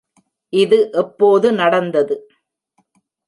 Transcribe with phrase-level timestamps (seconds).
[0.53, 2.15] இது எப்போது நடந்தது?